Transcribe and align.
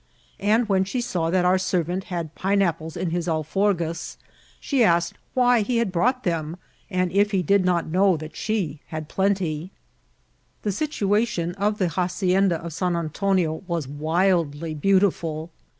and 0.39 0.67
when 0.67 0.83
she 0.83 0.99
saw 0.99 1.29
that 1.29 1.45
our 1.45 1.59
servant 1.59 2.05
had 2.05 2.33
pineapples 2.33 2.97
in 2.97 3.11
his 3.11 3.27
alforgas, 3.27 4.17
she 4.59 4.83
asked 4.83 5.13
why 5.35 5.61
he 5.61 5.83
brought 5.83 6.23
them, 6.23 6.57
and 6.89 7.11
if 7.11 7.29
he 7.29 7.43
did 7.43 7.63
not 7.63 7.85
know 7.85 8.17
that 8.17 8.35
she 8.35 8.79
had 8.87 9.07
plenty. 9.07 9.69
The 10.63 10.71
situation 10.71 11.53
of 11.53 11.77
the 11.77 11.89
hacienda 11.89 12.59
of 12.63 12.73
San 12.73 12.95
Antonio 12.95 13.61
was 13.67 13.87
wildly 13.87 14.73
beautiful. 14.73 15.51